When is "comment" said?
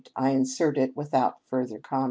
1.79-1.99